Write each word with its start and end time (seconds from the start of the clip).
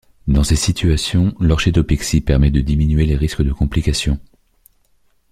Dans 0.27 0.43
ces 0.43 0.55
situations, 0.55 1.35
l'orchidopexie 1.39 2.21
permet 2.21 2.49
de 2.49 2.59
diminuer 2.59 3.05
les 3.05 3.15
risques 3.15 3.43
de 3.43 3.53
complications. 3.53 4.19